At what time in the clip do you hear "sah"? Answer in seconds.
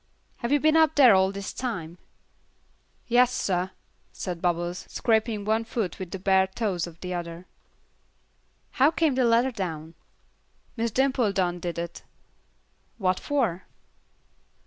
3.31-3.69